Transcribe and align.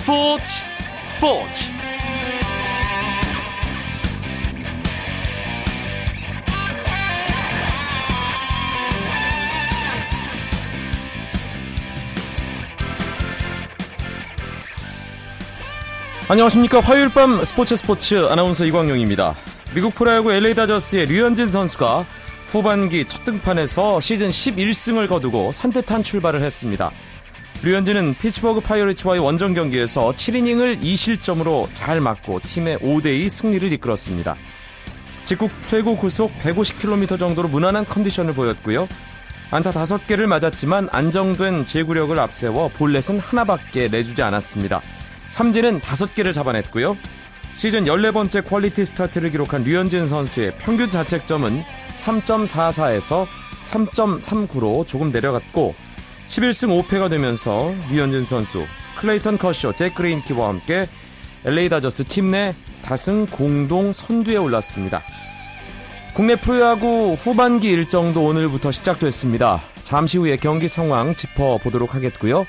스포츠 0.00 0.44
스포츠. 1.08 1.64
안녕하십니까. 16.28 16.80
화요일 16.80 17.10
밤 17.10 17.44
스포츠 17.44 17.76
스포츠 17.76 18.26
아나운서 18.26 18.64
이광용입니다. 18.64 19.34
미국 19.74 19.94
프로야구 19.94 20.32
LA 20.32 20.54
다저스의 20.54 21.06
류현진 21.06 21.50
선수가 21.50 22.06
후반기 22.46 23.04
첫 23.04 23.26
등판에서 23.26 24.00
시즌 24.00 24.28
11승을 24.28 25.08
거두고 25.08 25.52
산뜻한 25.52 26.02
출발을 26.02 26.42
했습니다. 26.42 26.90
류현진은 27.62 28.14
피츠버그 28.14 28.60
파이어리츠와의 28.60 29.20
원정 29.20 29.52
경기에서 29.52 30.12
7이닝을 30.12 30.80
2실점으로 30.80 31.68
잘 31.74 32.00
막고 32.00 32.40
팀의 32.40 32.78
5대2 32.78 33.28
승리를 33.28 33.70
이끌었습니다. 33.74 34.34
직구 35.26 35.50
최고 35.60 35.94
구속 35.94 36.30
150km 36.38 37.18
정도로 37.18 37.48
무난한 37.48 37.84
컨디션을 37.84 38.32
보였고요. 38.32 38.88
안타 39.50 39.72
5개를 39.72 40.24
맞았지만 40.24 40.88
안정된 40.90 41.66
제구력을 41.66 42.18
앞세워 42.18 42.68
볼넷은 42.68 43.20
하나밖에 43.20 43.88
내주지 43.88 44.22
않았습니다. 44.22 44.80
삼진은 45.28 45.80
5개를 45.80 46.32
잡아냈고요. 46.32 46.96
시즌 47.52 47.84
14번째 47.84 48.48
퀄리티 48.48 48.86
스타트를 48.86 49.32
기록한 49.32 49.64
류현진 49.64 50.06
선수의 50.06 50.54
평균 50.58 50.88
자책점은 50.88 51.62
3.44에서 51.94 53.26
3.39로 53.60 54.86
조금 54.86 55.12
내려갔고 55.12 55.74
11승 56.30 56.86
5패가 56.86 57.10
되면서 57.10 57.74
류현진 57.90 58.22
선수, 58.24 58.64
클레이턴 58.96 59.36
커쇼, 59.36 59.72
잭 59.72 59.94
그레인키와 59.96 60.46
함께 60.48 60.86
LA 61.44 61.68
다저스 61.68 62.04
팀 62.04 62.30
내 62.30 62.54
다승 62.84 63.26
공동 63.26 63.90
선두에 63.90 64.36
올랐습니다. 64.36 65.02
국내 66.14 66.36
프로야구 66.36 67.14
후반기 67.14 67.70
일정도 67.70 68.24
오늘부터 68.24 68.70
시작됐습니다. 68.70 69.60
잠시 69.82 70.18
후에 70.18 70.36
경기 70.36 70.68
상황 70.68 71.14
짚어보도록 71.16 71.96
하겠고요. 71.96 72.46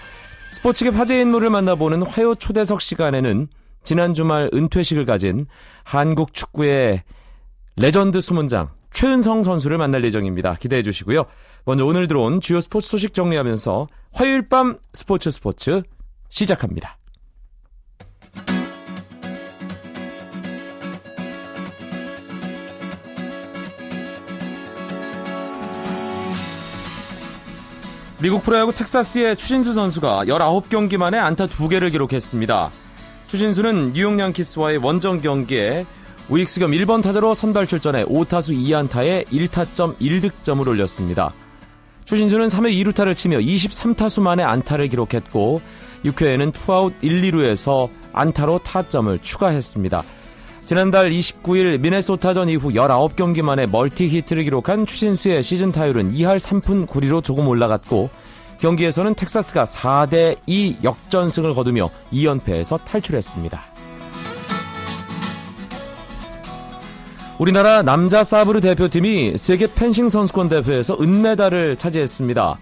스포츠계 0.51 0.91
화제 0.91 1.19
인물을 1.19 1.49
만나보는 1.49 2.03
화요 2.03 2.35
초대석 2.35 2.81
시간에는 2.81 3.47
지난 3.83 4.13
주말 4.13 4.51
은퇴식을 4.53 5.05
가진 5.07 5.47
한국 5.83 6.35
축구의 6.35 7.01
레전드 7.77 8.21
수문장 8.21 8.69
최은성 8.91 9.41
선수를 9.41 9.79
만날 9.79 10.03
예정입니다. 10.03 10.55
기대해 10.55 10.83
주시고요. 10.83 11.25
먼저 11.65 11.85
오늘 11.85 12.07
들어온 12.07 12.41
주요 12.41 12.59
스포츠 12.59 12.89
소식 12.89 13.13
정리하면서 13.13 13.87
화요일 14.13 14.47
밤 14.47 14.77
스포츠 14.93 15.29
스포츠 15.29 15.83
시작합니다. 16.29 16.97
미국 28.21 28.43
프로야구 28.43 28.71
텍사스의 28.73 29.35
추신수 29.35 29.73
선수가 29.73 30.25
19경기 30.25 30.97
만에 30.97 31.17
안타 31.17 31.47
2개를 31.47 31.91
기록했습니다. 31.91 32.71
추신수는 33.25 33.93
뉴욕 33.93 34.19
양키스와의 34.19 34.77
원정 34.77 35.21
경기에 35.21 35.87
우익수 36.29 36.59
겸 36.59 36.71
1번 36.71 37.01
타자로 37.01 37.33
선발 37.33 37.65
출전해 37.65 38.05
5타수 38.05 38.55
2안타에 38.55 39.25
1타점 39.27 39.97
1득점을 39.97 40.67
올렸습니다. 40.67 41.33
추신수는 42.11 42.47
3회 42.47 42.73
2루타를 42.73 43.15
치며 43.15 43.37
23타수 43.37 44.21
만에 44.21 44.43
안타를 44.43 44.89
기록했고 44.89 45.61
6회에는 46.03 46.51
투아웃 46.51 46.93
1, 47.01 47.21
2루에서 47.21 47.88
안타로 48.11 48.59
타점을 48.59 49.17
추가했습니다. 49.19 50.03
지난달 50.66 51.09
29일 51.09 51.79
미네소타전 51.79 52.50
이후 52.50 52.71
19경기 52.71 53.41
만에 53.44 53.66
멀티 53.66 54.09
히트를 54.09 54.44
기록한 54.44 54.85
추신수의 54.85 55.41
시즌 55.41 55.71
타율은 55.71 56.11
2할 56.11 56.38
3푼 56.38 56.85
9리로 56.85 57.23
조금 57.23 57.47
올라갔고 57.47 58.09
경기에서는 58.59 59.16
텍사스가 59.16 59.63
4대2 59.63 60.83
역전승을 60.83 61.53
거두며 61.53 61.89
2연패에서 62.11 62.83
탈출했습니다. 62.83 63.70
우리나라 67.41 67.81
남자 67.81 68.24
사브르 68.24 68.62
대표팀이 68.62 69.35
세계 69.35 69.66
펜싱 69.66 70.09
선수권 70.09 70.47
대회에서 70.47 70.96
은메달을 71.02 71.75
차지했습니다. 71.75 72.59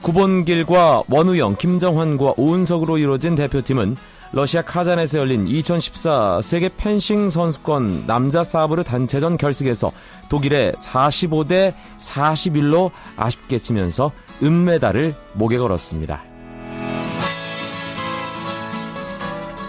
구본길과 0.00 1.02
원우영, 1.10 1.56
김정환과 1.56 2.32
오은석으로 2.38 2.96
이루어진 2.96 3.34
대표팀은 3.34 3.94
러시아 4.32 4.62
카잔에서 4.62 5.18
열린 5.18 5.46
2014 5.46 6.40
세계 6.40 6.70
펜싱 6.74 7.28
선수권 7.28 8.06
남자 8.06 8.42
사브르 8.42 8.84
단체전 8.84 9.36
결승에서 9.36 9.92
독일의 10.30 10.72
45대 10.78 11.74
41로 11.98 12.90
아쉽게 13.16 13.58
치면서 13.58 14.12
은메달을 14.42 15.14
목에 15.34 15.58
걸었습니다. 15.58 16.22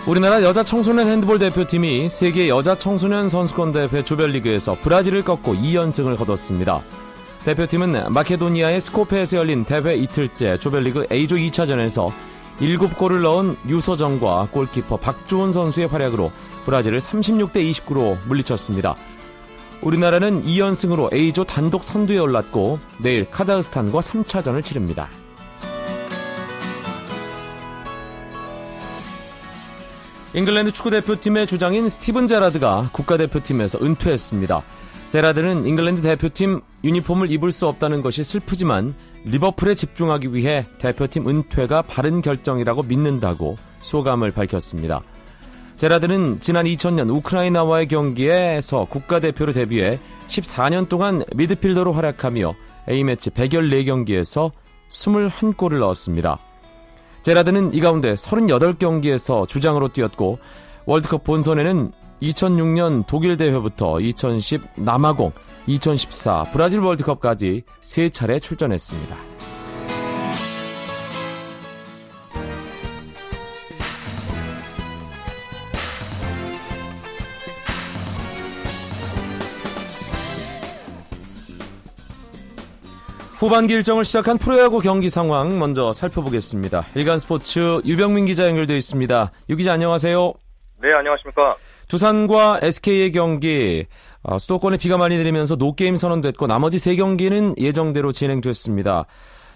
우리나라 0.05 0.43
여자 0.43 0.63
청소년 0.63 1.07
핸드볼 1.07 1.39
대표팀이 1.39 2.09
세계 2.09 2.49
여자 2.49 2.75
청소년 2.75 3.29
선수권 3.29 3.71
대회 3.71 4.03
조별리그에서 4.03 4.75
브라질을 4.81 5.23
꺾고 5.23 5.55
2연승을 5.55 6.17
거뒀습니다. 6.17 6.81
대표팀은 7.45 8.11
마케도니아의 8.11 8.81
스코페에서 8.81 9.37
열린 9.37 9.63
대회 9.63 9.95
이틀째 9.95 10.57
조별리그 10.57 11.07
A조 11.09 11.37
2차전에서 11.37 12.11
7골을 12.59 13.21
넣은 13.21 13.55
유서정과 13.69 14.49
골키퍼 14.51 14.97
박주원 14.97 15.53
선수의 15.53 15.87
활약으로 15.87 16.33
브라질을 16.65 16.99
36대 16.99 17.71
29로 17.71 18.17
물리쳤습니다. 18.27 18.95
우리나라는 19.81 20.43
2연승으로 20.43 21.13
A조 21.13 21.45
단독 21.45 21.85
선두에 21.85 22.17
올랐고 22.17 22.77
내일 22.97 23.29
카자흐스탄과 23.31 24.01
3차전을 24.01 24.65
치릅니다. 24.65 25.09
잉글랜드 30.35 30.71
축구대표팀의 30.71 31.45
주장인 31.45 31.87
스티븐 31.87 32.27
제라드가 32.27 32.89
국가대표팀에서 32.91 33.77
은퇴했습니다. 33.83 34.63
제라드는 35.09 35.67
잉글랜드 35.67 36.01
대표팀 36.01 36.59
유니폼을 36.83 37.29
입을 37.29 37.51
수 37.51 37.67
없다는 37.67 38.01
것이 38.01 38.23
슬프지만 38.23 38.95
리버풀에 39.25 39.75
집중하기 39.75 40.33
위해 40.33 40.65
대표팀 40.79 41.29
은퇴가 41.29 41.83
바른 41.83 42.21
결정이라고 42.21 42.81
믿는다고 42.81 43.57
소감을 43.81 44.31
밝혔습니다. 44.31 45.03
제라드는 45.77 46.39
지난 46.39 46.65
2000년 46.65 47.15
우크라이나와의 47.15 47.87
경기에서 47.87 48.85
국가대표로 48.85 49.53
데뷔해 49.53 49.99
14년 50.29 50.89
동안 50.89 51.23
미드필더로 51.35 51.93
활약하며 51.93 52.55
A매치 52.89 53.29
114경기에서 53.29 54.51
21골을 54.89 55.77
넣었습니다. 55.77 56.39
제라드는 57.23 57.73
이 57.73 57.79
가운데 57.79 58.13
38경기에서 58.13 59.47
주장으로 59.47 59.87
뛰었고 59.87 60.39
월드컵 60.85 61.23
본선에는 61.23 61.91
2006년 62.21 63.05
독일 63.07 63.37
대회부터 63.37 63.99
2010 63.99 64.61
남아공, 64.75 65.31
2014 65.67 66.43
브라질 66.51 66.81
월드컵까지 66.81 67.63
3차례 67.81 68.41
출전했습니다. 68.41 69.52
후반기 83.43 83.73
일정을 83.73 84.05
시작한 84.05 84.37
프로야구 84.37 84.79
경기 84.79 85.09
상황 85.09 85.59
먼저 85.59 85.91
살펴보겠습니다. 85.91 86.83
일간 86.95 87.19
스포츠 87.19 87.81
유병민 87.85 88.25
기자 88.25 88.47
연결되어 88.47 88.77
있습니다. 88.77 89.31
유 89.49 89.57
기자 89.57 89.73
안녕하세요. 89.73 90.33
네, 90.81 90.93
안녕하십니까. 90.93 91.57
두산과 91.89 92.59
SK의 92.61 93.11
경기 93.11 93.85
어, 94.23 94.37
수도권에 94.37 94.77
비가 94.77 94.97
많이 94.97 95.17
내리면서 95.17 95.57
노게임 95.57 95.97
선언됐고 95.97 96.47
나머지 96.47 96.79
세 96.79 96.95
경기는 96.95 97.55
예정대로 97.57 98.13
진행됐습니다. 98.13 99.07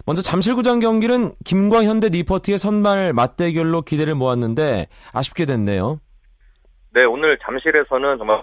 먼저 0.04 0.20
잠실구장 0.20 0.80
경기는 0.80 1.32
김과 1.46 1.84
현대 1.84 2.10
니퍼트의 2.10 2.58
선발 2.58 3.14
맞대결로 3.14 3.80
기대를 3.80 4.14
모았는데 4.16 4.88
아쉽게 5.14 5.46
됐네요. 5.46 5.98
네, 6.92 7.04
오늘 7.04 7.38
잠실에서는 7.42 8.18
정말 8.18 8.42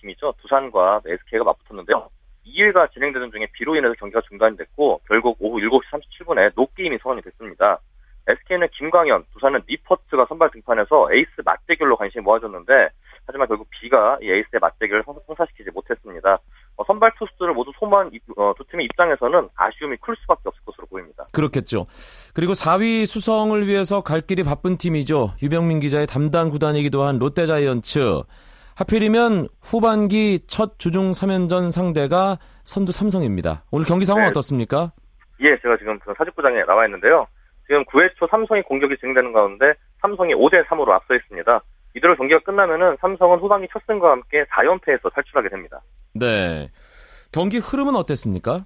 팀이죠. 0.00 0.34
두산과 0.42 1.02
SK가 1.06 1.44
맞붙었는데요. 1.44 2.08
2회가 2.54 2.92
진행되는 2.92 3.30
중에 3.30 3.46
비로 3.52 3.76
인해서 3.76 3.94
경기가 3.94 4.20
중단이 4.28 4.56
됐고 4.56 5.00
결국 5.06 5.36
오후 5.40 5.58
7시 5.58 5.82
37분에 5.90 6.52
노게임이 6.54 6.98
선언이 7.02 7.22
됐습니다. 7.22 7.80
SK는 8.28 8.68
김광현, 8.72 9.24
두산은 9.32 9.62
니퍼트가 9.68 10.26
선발 10.28 10.50
등판해서 10.50 11.12
에이스 11.12 11.42
맞대결로 11.44 11.96
관심이 11.96 12.22
모아졌는데 12.22 12.90
하지만 13.26 13.46
결국 13.46 13.68
비가 13.70 14.18
이 14.22 14.26
에이스의 14.30 14.60
맞대결을 14.60 15.04
성사시키지 15.26 15.70
못했습니다. 15.70 16.38
어, 16.76 16.84
선발 16.84 17.12
투수들을 17.18 17.52
모두 17.52 17.72
소모한 17.78 18.10
어, 18.36 18.54
두 18.56 18.64
팀의 18.70 18.86
입장에서는 18.86 19.48
아쉬움이 19.54 19.96
클 20.00 20.16
수밖에 20.20 20.42
없을 20.46 20.62
것으로 20.64 20.86
보입니다. 20.86 21.26
그렇겠죠. 21.32 21.86
그리고 22.34 22.52
4위 22.52 23.04
수성을 23.06 23.66
위해서 23.66 24.02
갈 24.02 24.22
길이 24.22 24.42
바쁜 24.44 24.78
팀이죠. 24.78 25.32
유병민 25.42 25.80
기자의 25.80 26.06
담당 26.06 26.50
구단이기도 26.50 27.02
한 27.02 27.18
롯데자이언츠. 27.18 28.22
하필이면 28.78 29.48
후반기 29.60 30.38
첫 30.46 30.78
주중 30.78 31.10
3연전 31.10 31.72
상대가 31.72 32.38
선두 32.62 32.92
삼성입니다. 32.92 33.64
오늘 33.72 33.84
경기 33.84 34.04
상황 34.04 34.22
네. 34.22 34.28
어떻습니까? 34.28 34.92
예, 35.40 35.58
제가 35.60 35.76
지금 35.78 35.98
그 35.98 36.14
사직구장에 36.16 36.62
나와 36.64 36.84
있는데요. 36.86 37.26
지금 37.66 37.84
9회 37.86 38.14
초 38.16 38.28
삼성이 38.28 38.62
공격이 38.62 38.96
진행되는 38.98 39.32
가운데 39.32 39.74
삼성이 40.00 40.32
5대 40.34 40.64
3으로 40.66 40.90
앞서 40.90 41.16
있습니다. 41.16 41.60
이대로 41.96 42.14
경기가 42.14 42.38
끝나면은 42.40 42.96
삼성은 43.00 43.40
후반기 43.40 43.66
첫 43.72 43.82
승과 43.88 44.12
함께 44.12 44.44
4연패에서 44.44 45.12
탈출하게 45.12 45.48
됩니다. 45.48 45.80
네. 46.14 46.70
경기 47.32 47.58
흐름은 47.58 47.96
어땠습니까? 47.96 48.64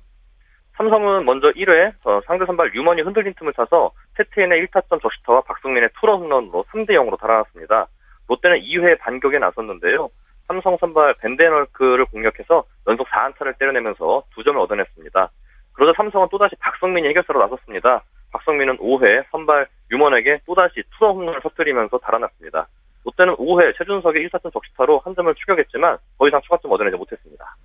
삼성은 0.77 1.25
먼저 1.25 1.49
1회 1.53 1.93
어, 2.05 2.21
상대 2.27 2.45
선발 2.45 2.75
유먼이 2.75 3.01
흔들린 3.01 3.33
틈을 3.39 3.55
타서 3.55 3.93
테트엔의 4.19 4.67
1타점 4.67 5.01
적시타와 5.01 5.41
박성민의 5.43 5.89
투런 5.99 6.21
홈런으로 6.21 6.67
3대 6.71 6.91
0으로 6.91 7.19
달아났습니다. 7.19 7.89
롯데는 8.29 8.61
2회 8.61 8.99
반격에 8.99 9.39
나섰는데요. 9.39 10.11
삼성 10.49 10.77
선발 10.79 11.15
벤데널크를 11.15 12.07
공격해서 12.07 12.65
연속 12.87 13.07
4안타를 13.09 13.59
때려내면서 13.59 14.25
2점을 14.37 14.57
얻어냈습니다. 14.61 15.31
그러자 15.73 15.93
삼성은 15.97 16.29
또다시 16.31 16.57
박성민이 16.57 17.09
해결사로 17.09 17.41
나섰습니다. 17.41 18.03
박성민은 18.33 18.79
5회 18.79 19.25
선발 19.31 19.67
유먼에게 19.91 20.41
또다시 20.47 20.83
투런 20.97 21.17
홈런을 21.17 21.41
터뜨리면서 21.41 21.99
달아났습니다. 21.99 22.67
롯데는 23.05 23.35
5회 23.37 23.77
최준석의 23.77 24.29
1타점 24.29 24.53
적시타로 24.53 25.01
한 25.05 25.15
점을 25.15 25.35
추격했지만 25.35 25.99
더 26.19 26.29
이상 26.29 26.41
추가점 26.43 26.73
얻어내지 26.73 26.97
못했습니다. 26.97 27.57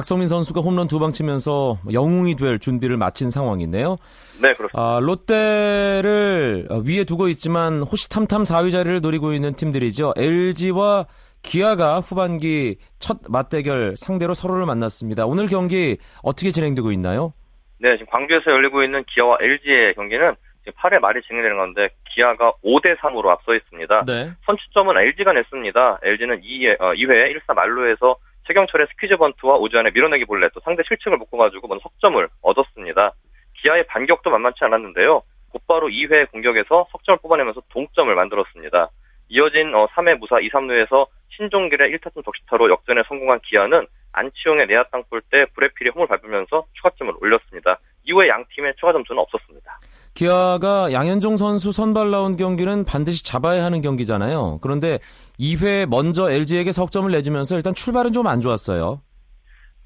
박성민 0.00 0.28
선수가 0.28 0.62
홈런 0.62 0.88
두 0.88 0.98
방 0.98 1.12
치면서 1.12 1.78
영웅이 1.92 2.36
될 2.36 2.58
준비를 2.58 2.96
마친 2.96 3.30
상황이네요. 3.30 3.96
네, 4.40 4.54
그렇습니다. 4.54 4.72
아, 4.74 4.98
롯데를 5.00 6.68
위에 6.86 7.04
두고 7.04 7.28
있지만 7.28 7.82
호시탐탐 7.82 8.44
4위 8.44 8.70
자리를 8.72 9.00
노리고 9.02 9.32
있는 9.34 9.52
팀들이죠. 9.54 10.14
LG와 10.16 11.06
기아가 11.42 12.00
후반기 12.00 12.76
첫 12.98 13.18
맞대결 13.28 13.94
상대로 13.96 14.32
서로를 14.34 14.64
만났습니다. 14.66 15.26
오늘 15.26 15.48
경기 15.48 15.98
어떻게 16.22 16.50
진행되고 16.50 16.92
있나요? 16.92 17.32
네, 17.78 17.96
지금 17.98 18.06
광주에서 18.10 18.50
열리고 18.50 18.82
있는 18.82 19.04
기아와 19.14 19.36
LG의 19.40 19.94
경기는 19.94 20.34
지금 20.64 20.72
8회 20.80 20.98
말이 21.00 21.20
진행되는 21.26 21.56
건데 21.56 21.88
기아가 22.14 22.52
5대 22.64 22.96
3으로 22.98 23.28
앞서 23.28 23.54
있습니다. 23.54 24.04
네. 24.06 24.30
선취점은 24.46 24.96
LG가 24.96 25.32
냈습니다. 25.32 25.98
LG는 26.02 26.40
2회, 26.42 26.80
어, 26.80 26.92
2회 26.92 27.34
1사 27.36 27.54
말로에서 27.54 28.16
최경철의 28.50 28.88
스퀴즈 28.90 29.16
번트와 29.16 29.56
오지환의 29.58 29.92
밀어내기 29.92 30.24
볼래 30.24 30.48
또 30.52 30.60
상대 30.60 30.82
실책을 30.82 31.18
묶어가지고 31.18 31.68
먼저 31.68 31.82
석점을 31.84 32.28
얻었습니다. 32.42 33.12
기아의 33.54 33.86
반격도 33.86 34.28
만만치 34.30 34.64
않았는데요. 34.64 35.22
곧바로 35.50 35.86
2회 35.86 36.28
공격에서 36.32 36.88
석점을 36.90 37.18
뽑아내면서 37.22 37.62
동점을 37.68 38.12
만들었습니다. 38.12 38.88
이어진 39.28 39.72
어, 39.74 39.86
3회 39.86 40.18
무사 40.18 40.40
2, 40.40 40.50
3루에서 40.50 41.06
신종길의 41.36 41.96
1타점 41.96 42.24
적시타로 42.24 42.70
역전에 42.70 43.02
성공한 43.06 43.38
기아는 43.44 43.86
안치용의 44.12 44.66
내야 44.66 44.82
땅볼 44.90 45.22
때 45.30 45.46
브레필이 45.54 45.90
홈을 45.90 46.08
밟으면서 46.08 46.66
추가점을 46.72 47.14
올렸습니다. 47.20 47.78
이후에 48.02 48.28
양 48.28 48.44
팀의 48.52 48.74
추가 48.80 48.92
점수는 48.92 49.22
없었습니다. 49.22 49.78
기아가 50.20 50.92
양현종 50.92 51.38
선수 51.38 51.72
선발 51.72 52.10
나온 52.10 52.36
경기는 52.36 52.84
반드시 52.84 53.24
잡아야 53.24 53.64
하는 53.64 53.80
경기잖아요. 53.80 54.58
그런데 54.60 54.98
2회 55.38 55.88
먼저 55.88 56.30
LG에게 56.30 56.72
석점을 56.72 57.10
내주면서 57.10 57.56
일단 57.56 57.72
출발은 57.72 58.12
좀 58.12 58.26
안 58.26 58.42
좋았어요. 58.42 59.00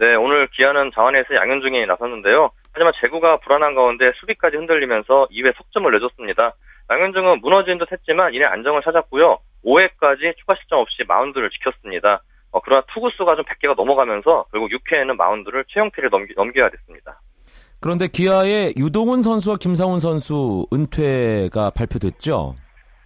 네, 0.01 0.17
오늘 0.17 0.49
기아는 0.49 0.91
자원에서 0.93 1.37
양현종이 1.37 1.87
나섰는데요. 1.87 2.51
하지만 2.73 2.93
제구가 3.01 3.37
불안한 3.47 3.77
가운데 3.77 4.11
수비까지 4.19 4.57
흔들리면서 4.57 5.29
2회 5.31 5.55
석점을 5.57 5.89
내줬습니다. 5.93 6.55
양현종은 6.91 7.41
무너진 7.41 7.79
듯 7.79 7.93
했지만 7.93 8.35
이내 8.35 8.45
안정을 8.45 8.83
찾았고요. 8.83 9.39
5회까지 9.65 10.37
추가 10.39 10.57
실점 10.57 10.81
없이 10.81 11.05
마운드를 11.07 11.49
지켰습니다. 11.51 12.25
어, 12.51 12.61
그러나 12.61 12.83
투구수가 12.93 13.37
좀 13.37 13.45
100개가 13.45 13.77
넘어가면서 13.77 14.47
결국 14.51 14.69
6회에는 14.73 15.15
마운드를 15.17 15.65
최영필에 15.69 16.09
넘기, 16.09 16.35
넘겨야 16.35 16.71
됐습니다. 16.71 17.21
그런데 17.85 18.09
기아의 18.09 18.73
유동훈 18.79 19.21
선수와 19.21 19.59
김상훈 19.61 19.99
선수 19.99 20.67
은퇴가 20.73 21.69
발표됐죠? 21.77 22.57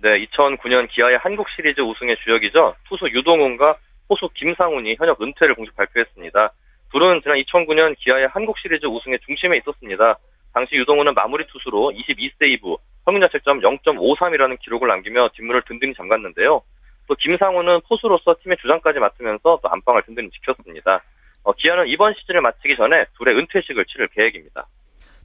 네, 0.01 0.25
2009년 0.27 0.89
기아의 0.89 1.19
한국 1.19 1.49
시리즈 1.51 1.81
우승의 1.81 2.17
주역이죠. 2.23 2.77
투수 2.89 3.07
유동훈과 3.11 3.75
포수 4.07 4.29
김상훈이 4.35 4.95
현역 4.97 5.21
은퇴를 5.21 5.57
공식 5.57 5.75
발표했습니다. 5.75 6.53
둘은 6.93 7.23
지난 7.23 7.39
2009년 7.39 7.97
기아의 7.99 8.29
한국 8.29 8.57
시리즈 8.61 8.87
우승의 8.87 9.19
중심에 9.27 9.57
있었습니다. 9.57 10.17
당시 10.55 10.77
유동훈은 10.77 11.13
마무리 11.13 11.45
투수로 11.49 11.91
22세이브, 11.91 12.77
평균 13.05 13.21
자책점 13.23 13.59
0.53이라는 13.59 14.61
기록을 14.61 14.87
남기며 14.87 15.31
뒷문을 15.35 15.63
든든히 15.67 15.93
잠갔는데요. 15.95 16.63
또 17.09 17.17
김상훈은 17.17 17.81
포수로서 17.89 18.37
팀의 18.45 18.59
주장까지 18.59 19.01
맡으면서 19.01 19.59
또 19.61 19.69
안방을 19.69 20.03
든든히 20.03 20.31
지켰습니다. 20.31 21.03
어, 21.49 21.53
기아는 21.57 21.89
이번 21.89 22.13
시즌을 22.13 22.43
마치기 22.43 22.77
전에 22.77 23.07
둘의 23.17 23.35
은퇴식을 23.39 23.87
치를 23.87 24.09
계획입니다. 24.09 24.67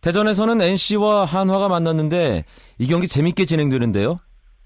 대전에서는 0.02 0.62
NC와 0.62 1.25
한화가 1.25 1.68
만났는데 1.68 2.46
이 2.80 2.88
경기 2.88 3.08
재밌게 3.08 3.44
진행되는데요. 3.44 4.20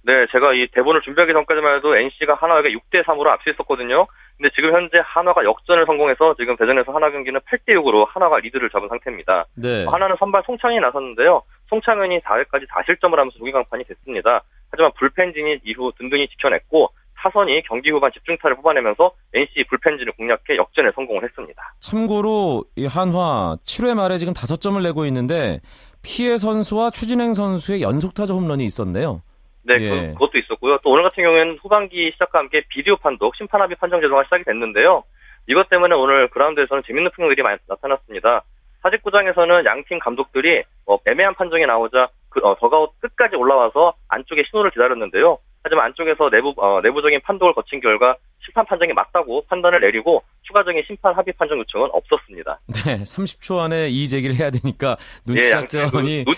네, 0.03 0.13
제가 0.31 0.53
이 0.53 0.67
대본을 0.71 1.01
준비하기 1.01 1.33
전까지만 1.33 1.77
해도 1.77 1.97
NC가 1.97 2.35
한화에게 2.35 2.69
6대 2.69 3.03
3으로 3.03 3.27
앞서 3.27 3.49
있었거든요. 3.49 4.05
근데 4.37 4.49
지금 4.53 4.71
현재 4.71 5.01
한화가 5.03 5.43
역전을 5.43 5.87
성공해서 5.87 6.35
지금 6.35 6.55
대전에서 6.57 6.91
한화 6.91 7.09
경기는 7.09 7.39
8대 7.39 7.73
6으로 7.73 8.07
한화가 8.07 8.37
리드를 8.39 8.69
잡은 8.69 8.87
상태입니다. 8.87 9.45
네. 9.55 9.83
한화는 9.85 10.15
선발 10.19 10.43
송창이 10.45 10.79
나섰는데요. 10.79 11.41
송창현이 11.69 12.19
4회까지 12.19 12.67
다실점을 12.69 13.17
하면서 13.17 13.35
무기 13.39 13.51
강판이 13.51 13.83
됐습니다. 13.85 14.43
하지만 14.69 14.91
불펜진이 14.93 15.61
이후 15.65 15.91
든든히 15.97 16.27
지켜냈고 16.27 16.91
타선이 17.17 17.63
경기 17.63 17.89
후반 17.89 18.11
집중타를 18.11 18.57
뽑아내면서 18.57 19.11
NC 19.33 19.65
불펜진을 19.69 20.13
공략해 20.13 20.57
역전에 20.57 20.91
성공을 20.95 21.23
했습니다. 21.23 21.73
참고로 21.79 22.63
이 22.75 22.85
한화 22.85 23.57
7회 23.65 23.95
말에 23.95 24.17
지금 24.17 24.33
5점을 24.33 24.81
내고 24.83 25.05
있는데 25.05 25.59
피해 26.03 26.37
선수와 26.37 26.91
최진행 26.91 27.33
선수의 27.33 27.81
연속 27.81 28.13
타자 28.13 28.33
홈런이 28.33 28.63
있었네요. 28.65 29.21
네, 29.63 29.75
예. 29.79 29.89
그, 29.89 30.13
것도 30.13 30.37
있었고요. 30.37 30.77
또 30.83 30.91
오늘 30.91 31.03
같은 31.03 31.23
경우에는 31.23 31.57
후반기 31.61 32.09
시작과 32.13 32.39
함께 32.39 32.63
비디오 32.69 32.95
판독, 32.95 33.35
심판 33.35 33.61
합의 33.61 33.75
판정 33.75 33.99
제도가 33.99 34.23
시작이 34.23 34.43
됐는데요. 34.45 35.03
이것 35.47 35.69
때문에 35.69 35.95
오늘 35.95 36.29
그라운드에서는 36.29 36.83
재밌는 36.87 37.11
풍경들이 37.11 37.41
많이 37.43 37.57
나타났습니다. 37.67 38.43
사직구장에서는 38.83 39.65
양팀 39.65 39.99
감독들이 39.99 40.63
어, 40.85 40.97
애매한 41.05 41.33
판정이 41.35 41.65
나오자 41.65 42.09
그, 42.29 42.39
어, 42.41 42.55
더가웃 42.59 42.91
끝까지 42.99 43.35
올라와서 43.35 43.93
안쪽에 44.07 44.43
신호를 44.49 44.71
기다렸는데요. 44.71 45.39
하지만 45.63 45.85
안쪽에서 45.85 46.29
내부 46.29 46.53
어, 46.57 46.79
내부적인 46.81 47.21
판독을 47.21 47.53
거친 47.53 47.79
결과 47.79 48.15
심판 48.43 48.65
판정이 48.65 48.93
맞다고 48.93 49.45
판단을 49.47 49.81
내리고 49.81 50.23
추가적인 50.43 50.83
심판 50.87 51.13
합의 51.13 51.33
판정 51.37 51.59
요청은 51.59 51.89
없었습니다. 51.91 52.59
네, 52.67 52.97
30초 53.03 53.59
안에 53.59 53.89
이의 53.89 54.07
제기를 54.07 54.35
해야 54.35 54.49
되니까 54.49 54.95
눈치 55.25 55.49
작전이 55.49 56.19
예, 56.19 56.23
눈, 56.23 56.35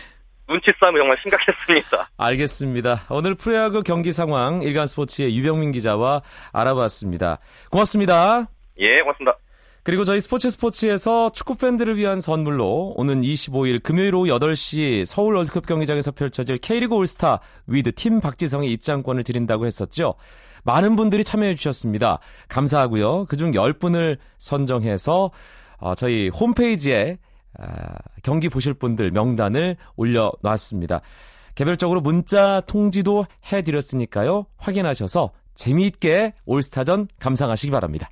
눈치 0.48 0.72
싸움이 0.80 0.98
정말 0.98 1.18
심각했습니다. 1.22 2.10
알겠습니다. 2.18 2.96
오늘 3.10 3.36
프로야구 3.36 3.84
경기 3.84 4.12
상황 4.12 4.64
일간 4.64 4.88
스포츠의 4.88 5.38
유병민 5.38 5.72
기자와 5.72 6.22
알아봤습니다. 6.52 7.38
고맙습니다. 7.70 8.48
예, 8.80 9.02
고맙습니다. 9.02 9.38
그리고 9.90 10.04
저희 10.04 10.22
스포츠 10.22 10.52
스포츠에서 10.52 11.32
축구 11.32 11.56
팬들을 11.56 11.98
위한 11.98 12.22
선물로 12.22 12.94
오는 12.96 13.22
25일 13.22 13.82
금요일 13.82 14.14
오후 14.14 14.28
8시 14.28 15.04
서울 15.04 15.36
월드컵 15.36 15.66
경기장에서 15.66 16.12
펼쳐질 16.12 16.60
K리그 16.60 16.94
올스타 16.94 17.40
with 17.66 17.94
팀 17.96 18.20
박지성의 18.20 18.72
입장권을 18.72 19.24
드린다고 19.24 19.66
했었죠. 19.66 20.14
많은 20.64 20.96
분들이 20.96 21.24
참여해 21.24 21.56
주셨습니다. 21.56 22.20
감사하고요. 22.50 23.26
그중 23.26 23.54
10분을 23.54 24.20
선정해서 24.38 25.32
어, 25.80 25.96
저희 25.96 26.30
홈페이지에 26.30 27.18
아, 27.58 27.98
경기 28.22 28.48
보실 28.48 28.76
분들 28.76 29.10
명단을 29.10 29.76
올려놨습니다. 29.96 31.02
개별적으로 31.56 32.00
문자 32.02 32.62
통지도 32.68 33.26
해드렸으니까요. 33.52 34.46
확인하셔서 34.58 35.32
재미있게 35.56 36.36
올스타전 36.46 37.08
감상하시기 37.20 37.72
바랍니다. 37.72 38.12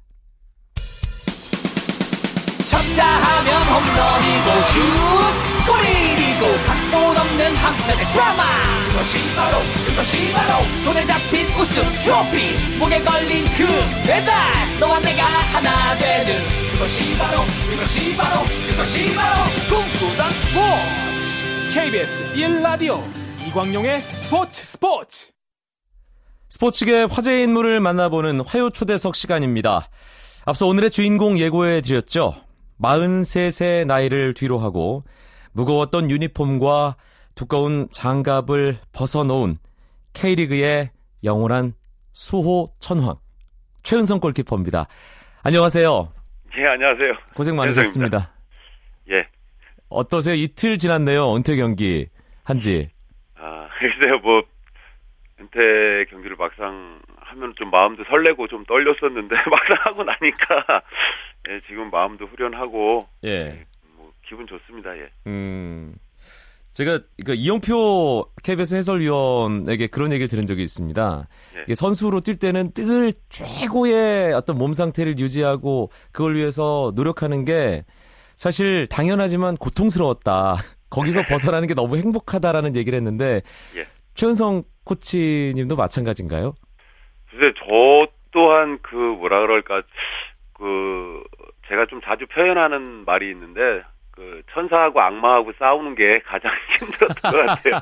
쳤다 2.87 3.03
하면 3.03 3.53
홈런이고 3.67 4.63
슛 4.63 5.67
골이고 5.67 6.65
각본 6.65 7.17
없는 7.17 7.55
한편의 7.55 8.07
드라마 8.07 8.43
그것이 8.89 9.35
바로 9.35 9.57
그것이 9.85 10.31
바로 10.33 10.63
손에 10.83 11.05
잡힌 11.05 11.47
우승 11.57 11.83
트로피 11.99 12.77
목에 12.77 13.01
걸린 13.01 13.45
그 13.55 13.65
배달 14.05 14.33
너와 14.79 14.99
내가 14.99 15.23
하나 15.23 15.97
되는 15.97 16.33
그것이 16.71 17.17
바로 17.17 17.41
그것이 17.69 18.15
바로 18.15 18.43
그것이 18.69 19.15
바로 19.15 19.43
꿈꾸던 19.69 20.31
스포츠 20.31 21.73
KBS 21.73 22.33
1라디오 22.35 23.03
이광용의 23.47 24.01
스포츠 24.01 24.63
스포츠 24.63 25.27
스포츠계 26.49 27.07
화제 27.09 27.43
인물을 27.43 27.81
만나보는 27.81 28.39
화요 28.39 28.69
초대석 28.69 29.15
시간입니다. 29.15 29.89
앞서 30.45 30.65
오늘의 30.65 30.89
주인공 30.91 31.37
예고해 31.37 31.81
드렸죠. 31.81 32.46
43세 32.81 33.85
나이를 33.85 34.33
뒤로하고 34.33 35.03
무거웠던 35.53 36.09
유니폼과 36.09 36.95
두꺼운 37.35 37.87
장갑을 37.91 38.77
벗어놓은 38.93 39.57
K리그의 40.13 40.89
영원한 41.23 41.73
수호 42.13 42.73
천황 42.79 43.15
최은성 43.83 44.19
골키퍼입니다. 44.19 44.87
안녕하세요. 45.43 46.11
예, 46.57 46.65
안녕하세요. 46.65 47.13
고생 47.35 47.55
많으셨습니다. 47.55 48.33
예. 49.11 49.27
어떠세요? 49.89 50.35
이틀 50.35 50.77
지났네요. 50.77 51.35
은퇴 51.35 51.55
경기 51.55 52.07
한지. 52.43 52.89
아, 53.35 53.69
글쎄요, 53.79 54.17
뭐 54.19 54.43
은퇴 55.39 56.09
경기를 56.09 56.35
막상 56.37 56.99
하면 57.19 57.53
좀 57.57 57.69
마음도 57.69 58.03
설레고 58.05 58.47
좀 58.47 58.65
떨렸었는데 58.65 59.35
막상 59.49 59.77
하고 59.81 60.03
나니까 60.03 60.81
예, 61.49 61.61
지금 61.67 61.89
마음도 61.89 62.25
후련하고 62.25 63.07
예. 63.23 63.65
뭐 63.95 64.11
기분 64.27 64.47
좋습니다. 64.47 64.97
예. 64.97 65.09
음. 65.27 65.95
제가 66.77 66.99
그 67.25 67.33
이영표 67.33 68.33
KBS 68.43 68.75
해설위원에게 68.75 69.87
그런 69.87 70.11
얘기를 70.11 70.27
들은 70.27 70.45
적이 70.45 70.61
있습니다. 70.61 71.27
예. 71.69 71.73
선수로 71.73 72.21
뛸 72.21 72.37
때는 72.37 72.71
늘 72.73 73.11
최고의 73.29 74.33
어떤 74.33 74.59
몸 74.59 74.75
상태를 74.75 75.17
유지하고 75.17 75.89
그걸 76.11 76.35
위해서 76.35 76.91
노력하는 76.95 77.45
게 77.45 77.83
사실 78.35 78.85
당연하지만 78.87 79.57
고통스러웠다. 79.57 80.57
거기서 80.91 81.23
벗어나는 81.27 81.67
게 81.67 81.73
너무 81.73 81.97
행복하다라는 81.97 82.75
얘기를 82.75 82.95
했는데 82.95 83.41
예. 83.75 83.85
최은성 84.13 84.61
코치님도 84.83 85.75
마찬가지인가요? 85.75 86.53
글쎄 87.31 87.53
저 87.57 88.07
또한 88.31 88.77
그 88.83 88.95
뭐라 88.95 89.41
그럴까 89.41 89.81
그 90.57 91.23
제가 91.67 91.85
좀 91.87 92.01
자주 92.01 92.25
표현하는 92.27 93.05
말이 93.05 93.29
있는데 93.31 93.83
그 94.11 94.41
천사하고 94.51 94.99
악마하고 94.99 95.53
싸우는 95.59 95.95
게 95.95 96.19
가장 96.25 96.51
힘들었던 96.79 97.31
것 97.31 97.45
같아요. 97.45 97.81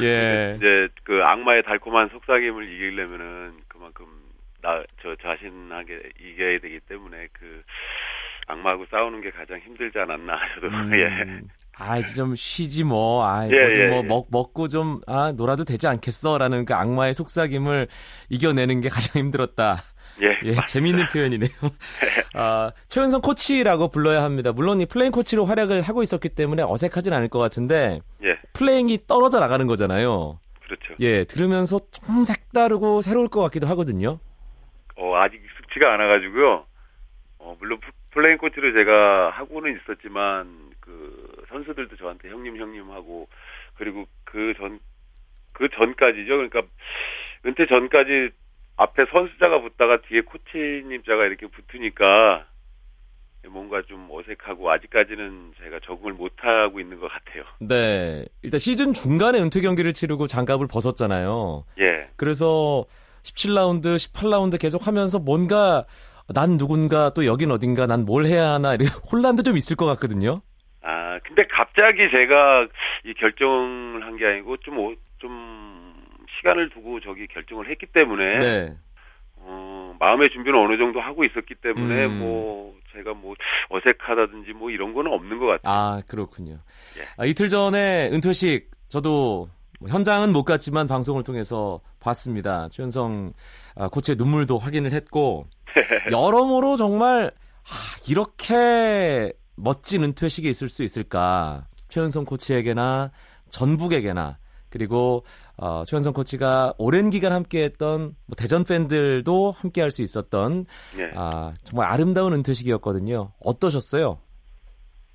예. 0.00 0.54
이제 0.58 0.88
그 1.04 1.22
악마의 1.22 1.64
달콤한 1.64 2.08
속삭임을 2.10 2.64
이기려면은 2.70 3.54
그만큼 3.68 4.06
나 4.62 4.82
저 5.02 5.14
자신하게 5.16 6.10
이겨야 6.20 6.58
되기 6.60 6.80
때문에 6.88 7.28
그 7.32 7.62
악마하고 8.46 8.86
싸우는 8.90 9.20
게 9.22 9.30
가장 9.30 9.58
힘들지 9.60 9.98
않았나 9.98 10.38
저도 10.54 10.68
음, 10.68 10.92
예. 10.94 11.40
아, 11.78 12.00
좀 12.04 12.34
쉬지 12.34 12.84
뭐. 12.84 13.24
아, 13.24 13.46
예, 13.46 13.50
예, 13.52 13.88
뭐 13.88 13.98
예. 13.98 14.02
먹, 14.02 14.26
먹고 14.30 14.68
좀 14.68 15.00
아, 15.06 15.32
놀아도 15.32 15.64
되지 15.64 15.86
않겠어라는 15.88 16.66
그 16.66 16.74
악마의 16.74 17.14
속삭임을 17.14 17.88
이겨내는 18.28 18.80
게 18.82 18.88
가장 18.90 19.22
힘들었다. 19.22 19.76
예. 20.22 20.38
예, 20.44 20.54
재미있는 20.66 21.06
표현이네요. 21.12 21.48
아, 22.34 22.72
최은성 22.88 23.20
코치라고 23.22 23.88
불러야 23.88 24.22
합니다. 24.22 24.52
물론 24.52 24.80
이 24.80 24.86
플레잉 24.86 25.12
코치로 25.12 25.44
활약을 25.46 25.80
하고 25.82 26.02
있었기 26.02 26.30
때문에 26.30 26.62
어색하진 26.62 27.12
않을 27.12 27.28
것 27.28 27.38
같은데 27.38 28.00
예. 28.22 28.38
플레잉이 28.52 28.98
떨어져 29.06 29.40
나가는 29.40 29.66
거잖아요. 29.66 30.38
그렇죠. 30.64 30.94
예, 31.00 31.24
들으면서 31.24 31.78
좀 31.90 32.24
색다르고 32.24 33.00
새로울 33.00 33.28
것 33.28 33.40
같기도 33.42 33.66
하거든요. 33.68 34.18
어, 34.96 35.16
아직 35.16 35.36
익숙치가 35.42 35.94
않아 35.94 36.06
가지고요. 36.06 36.66
어, 37.38 37.56
물론 37.58 37.80
프- 37.80 37.90
플레잉 38.12 38.38
코치를 38.38 38.74
제가 38.74 39.30
하고는 39.30 39.76
있었지만, 39.80 40.48
그, 40.80 41.44
선수들도 41.48 41.96
저한테 41.96 42.28
형님, 42.28 42.56
형님 42.60 42.90
하고, 42.90 43.28
그리고 43.76 44.04
그 44.24 44.52
전, 44.58 44.78
그 45.52 45.68
전까지죠. 45.70 46.26
그러니까, 46.36 46.62
은퇴 47.46 47.66
전까지 47.66 48.30
앞에 48.82 49.04
선수자가 49.12 49.60
붙다가 49.60 50.00
뒤에 50.08 50.22
코치님 50.22 51.02
자가 51.04 51.26
이렇게 51.26 51.46
붙으니까, 51.46 52.46
뭔가 53.50 53.82
좀 53.82 54.08
어색하고, 54.10 54.70
아직까지는 54.70 55.52
제가 55.62 55.80
적응을 55.84 56.14
못하고 56.14 56.80
있는 56.80 56.98
것 56.98 57.08
같아요. 57.08 57.44
네, 57.60 58.24
일단 58.42 58.58
시즌 58.58 58.92
중간에 58.94 59.38
은퇴 59.40 59.60
경기를 59.60 59.92
치르고 59.92 60.26
장갑을 60.26 60.66
벗었잖아요. 60.66 61.64
예. 61.78 62.08
그래서 62.16 62.84
17라운드, 63.22 63.96
18라운드 63.96 64.58
계속 64.58 64.86
하면서 64.86 65.18
뭔가 65.18 65.84
난 66.34 66.56
누군가 66.56 67.10
또 67.12 67.26
여긴 67.26 67.50
어딘가 67.50 67.86
난 67.86 68.04
뭘 68.06 68.24
해야 68.24 68.50
하나 68.52 68.72
이런 68.74 68.86
혼란도 69.12 69.42
좀 69.42 69.56
있을 69.58 69.76
것 69.76 69.84
같거든요. 69.86 70.40
아, 70.82 71.18
근데 71.24 71.46
갑자기 71.50 72.08
제가 72.10 72.66
이 73.04 73.12
결정을 73.14 74.06
한 74.06 74.16
게 74.16 74.24
아니고 74.26 74.56
좀, 74.58 74.78
오- 74.78 74.94
좀 75.18 75.69
시간을 76.40 76.70
두고 76.70 77.00
저기 77.00 77.26
결정을 77.28 77.70
했기 77.70 77.86
때문에, 77.86 78.38
네. 78.38 78.76
어, 79.36 79.94
마음의 79.98 80.30
준비는 80.30 80.58
어느 80.58 80.76
정도 80.76 81.00
하고 81.00 81.24
있었기 81.24 81.54
때문에, 81.56 82.06
음. 82.06 82.18
뭐, 82.18 82.74
제가 82.92 83.14
뭐, 83.14 83.34
어색하다든지 83.68 84.52
뭐 84.52 84.70
이런 84.70 84.92
거는 84.92 85.12
없는 85.12 85.38
것 85.38 85.46
같아요. 85.46 85.72
아, 85.72 86.00
그렇군요. 86.08 86.54
예. 86.98 87.02
아, 87.16 87.24
이틀 87.24 87.48
전에 87.48 88.10
은퇴식 88.12 88.70
저도 88.88 89.48
뭐 89.80 89.88
현장은 89.88 90.32
못 90.32 90.44
갔지만 90.44 90.86
방송을 90.86 91.22
통해서 91.22 91.80
봤습니다. 92.00 92.68
최은성 92.70 93.32
아, 93.76 93.88
코치의 93.88 94.16
눈물도 94.16 94.58
확인을 94.58 94.92
했고 94.92 95.46
여러모로 96.12 96.76
정말 96.76 97.30
아, 97.30 98.08
이렇게 98.08 99.32
멋진 99.56 100.04
은퇴식이 100.04 100.48
있을 100.48 100.68
수 100.68 100.82
있을까? 100.82 101.66
최은성 101.88 102.24
코치에게나 102.24 103.10
전북에게나 103.48 104.38
그리고 104.68 105.24
어, 105.62 105.84
최은성 105.84 106.14
코치가 106.14 106.72
오랜 106.78 107.10
기간 107.10 107.32
함께했던 107.32 108.00
뭐 108.00 108.34
대전 108.38 108.64
팬들도 108.64 109.52
함께할 109.52 109.90
수 109.90 110.00
있었던 110.00 110.64
예. 110.98 111.10
아, 111.14 111.52
정말 111.64 111.90
아름다운 111.90 112.32
은퇴식이었거든요. 112.32 113.32
어떠셨어요? 113.44 114.18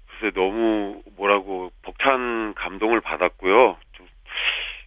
글쎄, 0.05 0.31
너무, 0.35 1.01
뭐라고, 1.17 1.71
벅찬 1.81 2.53
감동을 2.53 3.01
받았고요. 3.01 3.77
좀, 3.93 4.07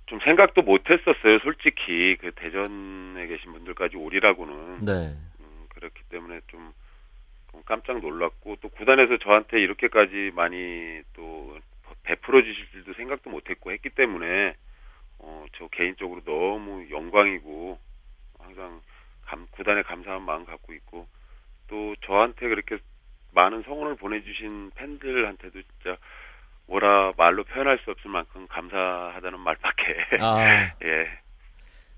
좀 0.07 0.21
생각도 0.21 0.62
못 0.62 0.88
했었어요, 0.88 1.41
솔직히. 1.43 2.17
그 2.21 2.31
대전에 2.37 3.27
계신 3.27 3.53
분들까지 3.53 3.97
오리라고는. 3.97 4.85
네. 4.85 4.93
음, 5.41 5.67
그렇기 5.71 6.03
때문에 6.09 6.41
좀, 6.47 6.73
좀 7.50 7.62
깜짝 7.67 7.99
놀랐고 7.99 8.59
또 8.61 8.69
구단에서 8.69 9.19
저한테 9.19 9.61
이렇게까지 9.61 10.31
많이 10.37 11.00
또 11.15 11.59
베풀어 12.05 12.43
주실 12.43 12.65
줄도 12.71 12.93
생각도 12.95 13.29
못했고 13.29 13.73
했기 13.73 13.91
때문에 13.91 14.55
어, 15.18 15.44
저 15.56 15.68
개인적으로 15.68 16.20
너무 16.25 16.88
영광이고 16.90 17.78
항상 18.38 18.80
감, 19.25 19.46
구단에 19.50 19.82
감사한 19.82 20.22
마음 20.22 20.44
갖고 20.44 20.72
있고 20.72 21.06
또 21.68 21.94
저한테 22.06 22.48
그렇게 22.48 22.78
많은 23.32 23.62
성원을 23.62 23.96
보내주신 23.96 24.70
팬들한테도 24.75 25.60
진짜 25.62 25.96
뭐라 26.66 27.12
말로 27.16 27.44
표현할 27.44 27.78
수 27.84 27.90
없을 27.90 28.10
만큼 28.10 28.46
감사하다는 28.48 29.40
말밖에 29.40 29.82
아, 30.20 30.72
예 30.84 31.06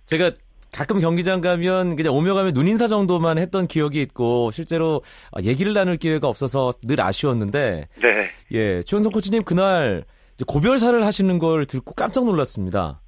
제가 0.07 0.33
가끔 0.73 1.01
경기장 1.01 1.41
가면 1.41 1.97
그냥 1.97 2.15
오며 2.15 2.35
가며 2.35 2.51
눈인사 2.53 2.87
정도만 2.87 3.39
했던 3.39 3.67
기억이 3.67 4.01
있고 4.03 4.51
실제로 4.53 5.03
아, 5.33 5.41
얘기를 5.43 5.73
나눌 5.73 5.97
기회가 5.97 6.29
없어서 6.29 6.71
늘 6.83 7.01
아쉬웠는데 7.01 7.89
네. 8.01 8.27
예 8.53 8.83
최원성 8.83 9.13
코치님 9.13 9.45
그날 9.45 10.05
고별사를 10.47 11.05
하시는 11.05 11.39
걸 11.39 11.67
듣고 11.67 11.95
깜짝 11.95 12.25
놀랐습니다. 12.25 13.01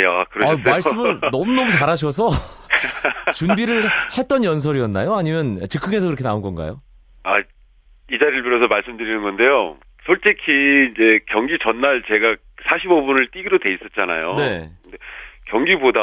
야 0.00 0.10
아, 0.20 0.24
그러셨어요. 0.30 0.62
말씀을 0.64 1.18
너무너무 1.30 1.70
잘하셔서 1.70 2.28
준비를 3.34 3.82
했던 4.16 4.44
연설이었나요? 4.44 5.14
아니면 5.14 5.60
즉흥에서 5.68 6.06
그렇게 6.06 6.22
나온 6.22 6.40
건가요? 6.42 6.80
아, 7.24 7.38
이 7.38 8.18
자리를 8.18 8.42
빌어서 8.42 8.66
말씀드리는 8.68 9.22
건데요. 9.22 9.76
솔직히 10.04 10.90
이제 10.92 11.20
경기 11.28 11.58
전날 11.62 12.02
제가 12.08 12.36
45분을 12.64 13.30
뛰기로 13.32 13.58
돼 13.58 13.72
있었잖아요. 13.74 14.34
네. 14.34 14.70
경기보다 15.46 16.00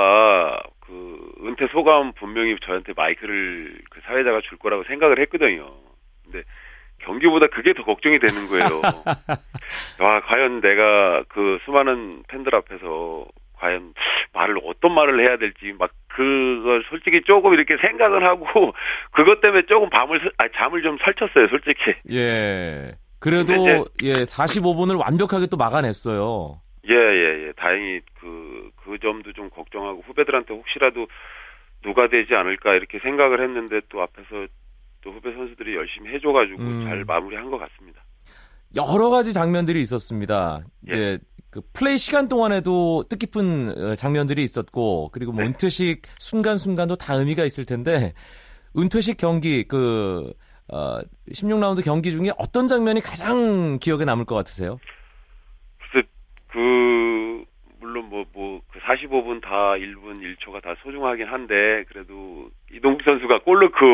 그 0.80 1.32
은퇴 1.44 1.68
소감 1.72 2.14
분명히 2.14 2.56
저한테 2.66 2.94
마이크를 2.96 3.80
그 3.90 4.00
사회자가 4.06 4.42
줄 4.42 4.58
거라고 4.58 4.84
생각을 4.86 5.20
했거든요. 5.22 5.72
근데 6.24 6.44
경기보다 7.00 7.48
그게 7.48 7.74
더 7.74 7.84
걱정이 7.84 8.20
되는 8.20 8.48
거예요. 8.48 8.82
와, 10.00 10.22
과연 10.22 10.62
내가 10.62 11.24
그 11.30 11.60
수많은 11.66 12.24
팬들 12.28 12.54
앞에서 12.56 13.26
과연 13.60 13.94
말을 14.34 14.58
어떤 14.66 14.94
말을 14.94 15.20
해야 15.28 15.38
될지 15.38 15.74
막 15.78 15.92
그걸 16.08 16.84
솔직히 16.90 17.22
조금 17.26 17.54
이렇게 17.54 17.78
생각을 17.78 18.24
하고 18.26 18.46
그것 19.12 19.42
때문에 19.42 19.64
조금 19.68 19.90
밤을 19.90 20.20
설- 20.20 20.32
아, 20.38 20.48
잠을 20.56 20.82
좀 20.82 20.98
설쳤어요, 21.04 21.48
솔직히. 21.50 21.80
예. 22.12 22.94
그래도 23.20 23.54
예 24.02 24.24
45분을 24.24 24.98
완벽하게 25.00 25.48
또 25.48 25.58
막아냈어요. 25.58 26.62
예, 26.90 26.94
예, 26.96 27.48
예. 27.48 27.52
다행히 27.58 28.00
그, 28.20 28.70
그 28.78 28.98
점도 29.00 29.34
좀 29.34 29.50
걱정하고 29.50 30.02
후배들한테 30.08 30.54
혹시라도 30.54 31.08
누가 31.84 32.08
되지 32.08 32.34
않을까 32.34 32.74
이렇게 32.76 33.00
생각을 33.00 33.42
했는데 33.44 33.82
또 33.90 34.02
앞에서 34.02 34.48
또 35.02 35.12
후배 35.12 35.34
선수들이 35.34 35.76
열심히 35.76 36.12
해줘가지고 36.14 36.62
음. 36.62 36.86
잘 36.86 37.04
마무리한 37.06 37.52
것 37.52 37.58
같습니다. 37.58 38.02
여러 38.76 39.10
가지 39.10 39.34
장면들이 39.34 39.82
있었습니다. 39.82 40.62
예. 40.90 40.94
이제 40.94 41.20
그 41.52 41.62
플레이 41.74 41.98
시간 41.98 42.28
동안에도 42.28 43.04
뜻깊은 43.10 43.70
어, 43.78 43.96
장면들이 43.96 44.44
있었고 44.44 45.10
그리고 45.12 45.32
뭐 45.32 45.44
네. 45.44 45.50
은퇴식 45.50 46.04
순간순간도 46.20 46.96
다 46.96 47.16
의미가 47.16 47.44
있을 47.46 47.66
텐데 47.66 48.14
은퇴식 48.78 49.18
경기 49.18 49.64
그 49.68 50.34
어, 50.72 51.00
16라운드 51.32 51.84
경기 51.84 52.12
중에 52.12 52.32
어떤 52.38 52.68
장면이 52.68 53.02
가장 53.02 53.80
기억에 53.80 54.06
남을 54.06 54.26
것 54.26 54.36
같으세요? 54.36 54.80
그 56.52 57.44
물론 57.80 58.10
뭐 58.10 58.24
뭐 58.34 58.60
그 58.72 58.80
45분 58.80 59.42
다 59.42 59.50
1분 59.74 60.22
1초가 60.22 60.62
다 60.62 60.76
소중하긴 60.84 61.28
한데 61.28 61.84
그래도 61.90 62.50
이동국 62.72 63.04
선수가 63.04 63.40
골 63.40 63.60
넣고 63.60 63.86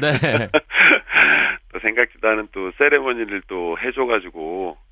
네. 0.00 0.48
또 1.72 1.78
생각지도 1.80 2.28
않은 2.28 2.48
또 2.52 2.70
세레머니를 2.78 3.42
또 3.46 3.76
해줘가지고 3.78 4.76
예 4.76 4.87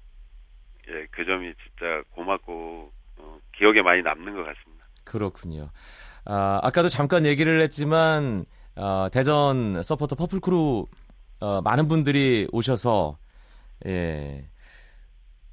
그 1.17 1.25
점이 1.25 1.53
진짜 1.65 2.03
고맙고 2.11 2.93
어, 3.19 3.39
기억에 3.57 3.81
많이 3.81 4.03
남는 4.03 4.35
것 4.35 4.45
같습니다. 4.45 4.87
그렇군요. 5.05 5.71
아, 6.27 6.61
아까도 6.63 6.91
잠깐 6.91 7.25
얘기를 7.25 7.63
했지만 7.63 8.45
어, 8.77 9.09
대전 9.11 9.83
서포터 9.83 10.15
퍼플크루 10.17 10.87
어, 11.41 11.61
많은 11.63 11.89
분들이 11.89 12.47
오셔서 12.53 13.17
예. 13.87 14.45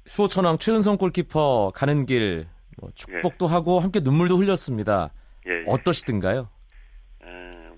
수호천왕 0.06 0.58
최은성 0.58 0.98
골키퍼 0.98 1.72
가는 1.74 2.04
길 2.04 2.46
뭐, 2.78 2.90
축복도 2.94 3.46
하고 3.46 3.80
함께 3.80 4.00
눈물도 4.02 4.36
흘렸습니다. 4.36 5.12
예, 5.46 5.52
예. 5.52 5.64
어떠시든가요? 5.66 6.50
에, 7.22 7.26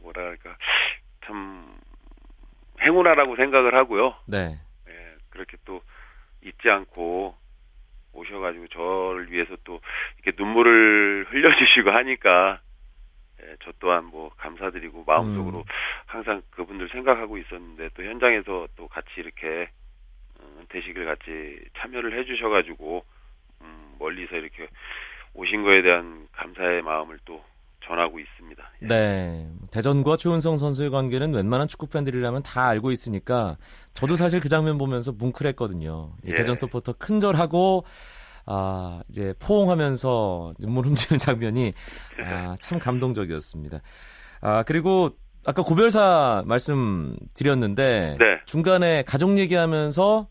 뭐랄까 0.00 0.56
참 1.24 1.78
행운아라고 2.82 3.36
생각을 3.36 3.76
하고요. 3.76 4.14
네. 4.26 4.58
예, 4.88 4.92
그렇게 5.30 5.56
또 5.64 5.80
잊지 6.42 6.68
않고 6.68 7.34
오셔가지고 8.16 8.68
저를 8.68 9.30
위해서 9.30 9.56
또 9.64 9.80
이렇게 10.18 10.40
눈물을 10.42 11.26
흘려주시고 11.28 11.90
하니까 11.90 12.60
예, 13.42 13.56
저 13.62 13.72
또한 13.78 14.04
뭐 14.06 14.30
감사드리고 14.36 15.04
마음속으로 15.06 15.58
음. 15.58 15.64
항상 16.06 16.42
그분들 16.50 16.88
생각하고 16.88 17.36
있었는데 17.38 17.90
또 17.94 18.02
현장에서 18.02 18.66
또 18.76 18.88
같이 18.88 19.08
이렇게 19.18 19.68
어, 20.40 20.62
대식을 20.68 21.04
같이 21.04 21.60
참여를 21.76 22.18
해주셔가지고 22.18 23.04
음, 23.62 23.96
멀리서 23.98 24.36
이렇게 24.36 24.68
오신 25.34 25.62
거에 25.64 25.82
대한 25.82 26.28
감사의 26.32 26.82
마음을 26.82 27.18
또 27.24 27.44
전하고 27.86 28.18
있습니다. 28.18 28.62
예. 28.82 28.86
네. 28.86 29.48
대전과 29.70 30.16
최은성 30.16 30.56
선수의 30.56 30.90
관계는 30.90 31.34
웬만한 31.34 31.68
축구 31.68 31.86
팬들이라면 31.86 32.42
다 32.42 32.66
알고 32.66 32.90
있으니까 32.90 33.56
저도 33.94 34.16
사실 34.16 34.40
그 34.40 34.48
장면 34.48 34.78
보면서 34.78 35.12
뭉클했거든요. 35.12 36.12
이 36.24 36.30
예. 36.30 36.34
대전 36.34 36.56
서포터 36.56 36.94
큰절하고 36.94 37.84
아, 38.46 39.02
이제 39.08 39.34
포옹하면서 39.38 40.54
눈물 40.58 40.86
훔치는 40.86 41.18
장면이 41.18 41.72
아, 42.24 42.56
참 42.60 42.78
감동적이었습니다. 42.78 43.80
아, 44.40 44.62
그리고 44.64 45.10
아까 45.46 45.62
고별사 45.62 46.44
말씀 46.46 47.16
드렸는데 47.34 48.16
네. 48.18 48.24
중간에 48.46 49.02
가족 49.04 49.38
얘기하면서 49.38 50.28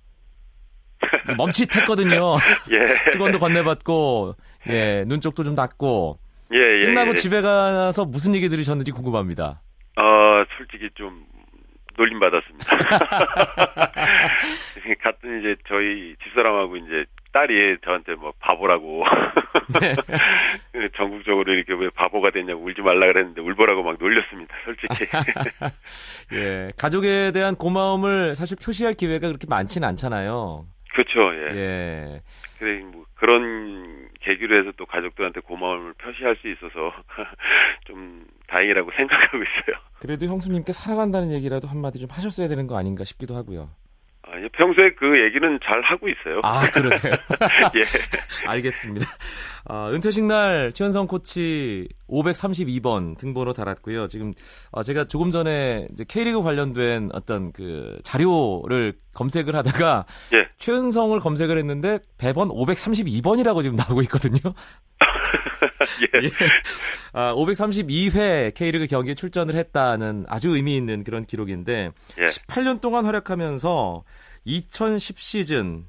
멈칫했거든요. 1.38 2.35
예. 2.71 3.09
수건도 3.12 3.39
건네받고 3.39 4.35
예, 4.69 5.03
눈 5.07 5.21
쪽도 5.21 5.43
좀 5.43 5.55
닫고 5.55 6.19
예, 6.54 6.58
예. 6.58 6.86
끝나고 6.86 7.12
예. 7.12 7.16
집에 7.16 7.42
가서 7.42 8.06
무슨 8.06 8.36
얘기 8.36 8.50
들으셨는지 8.50 8.92
궁금합니다. 8.92 9.62
어, 9.98 10.46
솔직히 10.58 10.90
좀 10.96 11.25
놀림 11.98 12.20
받았습니다. 12.20 12.78
갔더니 15.02 15.40
이제 15.40 15.56
저희 15.68 16.16
집사람하고 16.24 16.78
이제 16.78 17.06
딸이 17.32 17.78
저한테 17.84 18.16
뭐 18.16 18.34
바보라고 18.40 19.04
네. 19.80 19.94
전국적으로 20.96 21.54
이렇게 21.54 21.74
왜 21.74 21.90
바보가 21.90 22.32
됐냐고 22.32 22.64
울지 22.64 22.82
말라 22.82 23.08
그랬는데 23.08 23.42
울보라고 23.42 23.84
막 23.84 23.98
놀렸습니다. 24.00 24.56
솔직히. 24.64 25.06
예, 26.34 26.72
가족에 26.78 27.32
대한 27.32 27.56
고마움을 27.56 28.36
사실 28.36 28.58
표시할 28.64 28.94
기회가 28.94 29.28
그렇게 29.28 29.48
많지는 29.50 29.88
않잖아요. 29.90 30.66
그렇죠. 30.96 31.36
예. 31.36 31.56
예. 31.56 32.22
그래 32.58 32.82
뭐 32.84 33.06
그런 33.16 34.08
계기로 34.22 34.58
해서 34.58 34.72
또 34.77 34.86
가족들한테 34.86 35.42
고마움을 35.42 35.94
표시할 35.94 36.38
수 36.38 36.48
있어서 36.48 36.94
좀 37.86 38.25
다행이라고 38.48 38.92
생각하고 38.96 39.38
있어요. 39.38 39.75
그래도 40.00 40.25
형수님께 40.25 40.72
사랑한다는 40.72 41.31
얘기라도 41.31 41.68
한마디 41.68 42.00
좀 42.00 42.10
하셨어야 42.10 42.48
되는 42.48 42.66
거 42.66 42.77
아닌가 42.77 43.03
싶기도 43.03 43.36
하고요. 43.36 43.70
아니, 44.27 44.50
평소에 44.50 44.92
그 44.98 45.22
얘기는 45.24 45.59
잘 45.64 45.81
하고 45.83 46.07
있어요. 46.09 46.42
아, 46.44 46.70
그러세요? 46.70 47.14
예. 47.75 47.81
알겠습니다. 48.48 49.05
아, 49.68 49.90
은퇴식 49.92 50.25
날 50.25 50.72
최은성 50.74 51.07
코치 51.07 51.88
532번 52.07 53.18
등번호 53.18 53.53
달았고요. 53.53 54.07
지금 54.07 54.33
어, 54.72 54.83
제가 54.83 55.05
조금 55.05 55.31
전에 55.31 55.88
이제 55.92 56.05
K리그 56.07 56.42
관련된 56.44 57.09
어떤 57.14 57.51
그 57.51 57.98
자료를 58.03 58.94
검색을 59.14 59.55
하다가 59.55 60.05
예. 60.33 60.48
최은성을 60.57 61.20
검색을 61.20 61.57
했는데 61.57 62.00
배번 62.18 62.50
532번이라고 62.50 63.61
지금 63.61 63.75
나오고 63.75 64.01
있거든요. 64.03 64.53
예. 66.14 66.20
예. 66.24 66.29
아, 67.14 67.33
532회 67.33 68.53
K리그 68.53 68.88
경기에 68.88 69.14
출전을 69.14 69.55
했다는 69.55 70.25
아주 70.27 70.50
의미 70.55 70.75
있는 70.75 71.03
그런 71.03 71.24
기록인데 71.24 71.92
예. 72.20 72.24
18년 72.25 72.81
동안 72.81 73.05
활약하면서 73.05 74.03
2010 74.46 75.18
시즌 75.20 75.85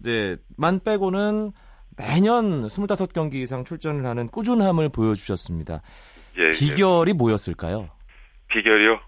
이제 0.00 0.36
만 0.56 0.80
빼고는 0.84 1.52
매년 1.98 2.66
25경기 2.66 3.34
이상 3.36 3.64
출전을 3.64 4.04
하는 4.04 4.28
꾸준함을 4.28 4.90
보여주셨습니다. 4.90 5.80
예. 6.38 6.46
예. 6.46 6.50
비결이 6.50 7.14
뭐였을까요? 7.14 7.88
비결이요? 8.48 9.00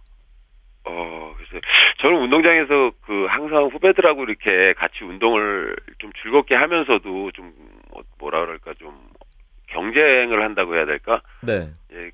어, 0.85 1.35
글쎄. 1.37 1.61
저는 2.01 2.23
운동장에서 2.23 2.93
그 3.05 3.27
항상 3.29 3.65
후배들하고 3.67 4.25
이렇게 4.25 4.73
같이 4.79 5.05
운동을 5.05 5.77
좀 5.99 6.11
즐겁게 6.23 6.55
하면서도 6.55 7.33
좀 7.33 7.53
뭐- 7.91 8.03
뭐라 8.19 8.41
그럴까 8.41 8.73
좀 8.79 8.95
경쟁을 9.69 10.43
한다고 10.43 10.75
해야 10.77 10.85
될까? 10.87 11.23
네. 11.43 11.69
예. 11.93 12.11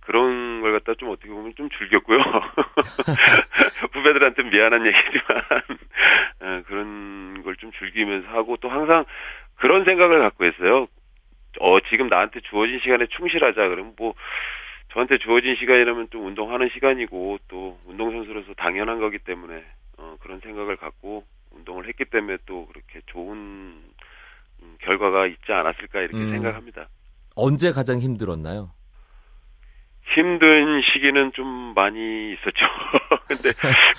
그런 0.00 0.62
걸 0.62 0.72
갖다 0.72 0.94
좀 0.94 1.10
어떻게 1.10 1.28
보면 1.28 1.54
좀 1.56 1.68
즐겼고요. 1.78 2.18
후배들한테 3.92 4.42
미안한 4.44 4.86
얘기지만 4.86 5.42
어, 6.40 6.62
그런 6.66 7.42
걸 7.44 7.54
좀 7.58 7.72
즐기면서 7.72 8.28
하고 8.28 8.56
또 8.58 8.68
항상 8.68 9.04
그런 9.56 9.84
생각을 9.84 10.20
갖고 10.20 10.44
있어요. 10.46 10.86
어 11.60 11.80
지금 11.90 12.08
나한테 12.08 12.40
주어진 12.42 12.78
시간에 12.80 13.06
충실하자 13.06 13.68
그러면 13.68 13.94
뭐 13.98 14.14
저한테 14.92 15.18
주어진 15.18 15.56
시간이라면 15.56 16.08
좀 16.10 16.26
운동하는 16.26 16.68
시간이고 16.72 17.38
또 17.48 17.78
운동선수로서 17.86 18.54
당연한 18.54 19.00
거기 19.00 19.18
때문에 19.18 19.64
어, 19.98 20.16
그런 20.20 20.38
생각을 20.40 20.76
갖고 20.76 21.24
운동을 21.50 21.88
했기 21.88 22.04
때문에 22.04 22.38
또 22.46 22.66
그렇게 22.66 23.00
좋은 23.06 23.36
음, 23.36 23.82
결과가 24.82 25.26
있지 25.26 25.52
않았을까 25.52 26.00
이렇게 26.00 26.16
음. 26.16 26.30
생각합니다. 26.30 26.88
언제 27.34 27.72
가장 27.72 28.00
힘들었나요? 28.00 28.72
힘든 30.14 30.80
시기는 30.92 31.32
좀 31.34 31.46
많이 31.74 32.32
있었죠. 32.32 32.64
근데 33.28 33.52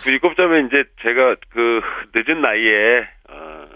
굳이 0.03 0.17
꼽자면 0.19 0.67
이제 0.67 0.83
제가 1.01 1.35
그 1.49 1.81
늦은 2.13 2.41
나이에 2.41 3.07
어, 3.29 3.67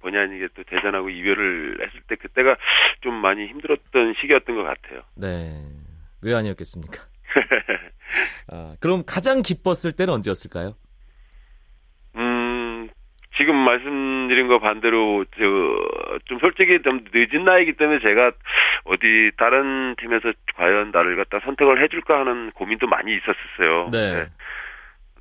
본의 0.00 0.20
아니게 0.20 0.48
또 0.54 0.62
대전하고 0.64 1.10
이별을 1.10 1.86
했을 1.86 2.00
때 2.08 2.16
그때가 2.16 2.56
좀 3.02 3.14
많이 3.14 3.46
힘들었던 3.46 4.14
시기였던 4.20 4.56
것 4.56 4.62
같아요. 4.62 5.02
네. 5.16 5.62
왜 6.22 6.34
아니었겠습니까? 6.34 7.02
아, 8.50 8.74
그럼 8.80 9.02
가장 9.06 9.42
기뻤을 9.42 9.92
때는 9.92 10.14
언제였을까요? 10.14 10.74
음, 13.32 13.36
지금 13.36 13.56
말씀드린 13.56 14.48
거 14.48 14.58
반대로, 14.58 15.24
저, 15.36 16.18
좀 16.26 16.38
솔직히 16.38 16.80
좀 16.82 17.04
늦은 17.12 17.44
나이기 17.44 17.74
때문에 17.74 18.00
제가 18.00 18.32
어디 18.84 19.30
다른 19.36 19.94
팀에서 19.96 20.32
과연 20.56 20.90
나를 20.90 21.16
갖다 21.16 21.40
선택을 21.40 21.82
해줄까 21.82 22.20
하는 22.20 22.50
고민도 22.52 22.86
많이 22.86 23.14
있었었어요. 23.14 23.88
네. 23.90 24.26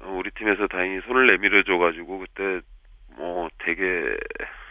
어, 0.01 0.15
우리 0.17 0.31
팀에서 0.31 0.67
다행히 0.67 0.99
손을 1.01 1.27
내밀어 1.27 1.63
줘가지고 1.63 2.19
그때 2.19 2.59
뭐 3.17 3.49
되게 3.59 4.15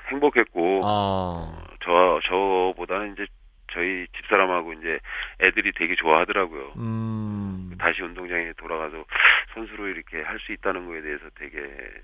행복했고, 0.08 0.82
아, 0.84 0.88
어, 0.88 1.64
저, 1.82 2.20
저보다는 2.24 3.12
이제 3.12 3.26
저희 3.72 4.06
집사람하고 4.16 4.72
이제 4.74 4.98
애들이 5.40 5.72
되게 5.72 5.94
좋아하더라고요. 5.94 6.72
음, 6.76 7.70
다시 7.78 8.02
운동장에 8.02 8.52
돌아가서 8.56 9.04
선수로 9.54 9.88
이렇게 9.88 10.22
할 10.22 10.38
수 10.40 10.52
있다는 10.52 10.86
거에 10.86 11.02
대해서 11.02 11.24
되게 11.38 11.58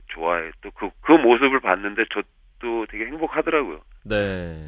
좋아해. 0.08 0.50
또 0.62 0.70
그, 0.72 0.90
그 1.00 1.12
모습을 1.12 1.60
봤는데 1.60 2.04
저도 2.12 2.86
되게 2.90 3.06
행복하더라고요. 3.06 3.80
네. 4.04 4.66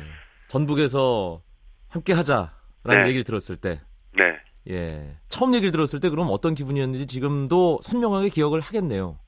전북에서 0.48 1.42
함께 1.90 2.12
하자라는 2.12 3.02
네. 3.02 3.06
얘기를 3.08 3.24
들었을 3.24 3.56
때, 3.56 3.80
네. 4.16 4.38
예. 4.70 5.16
처음 5.28 5.54
얘기를 5.54 5.70
들었을 5.70 6.00
때 6.00 6.08
그럼 6.10 6.28
어떤 6.30 6.54
기분이었는지 6.54 7.06
지금도 7.06 7.78
선명하게 7.82 8.28
기억을 8.30 8.60
하겠네요. 8.60 9.18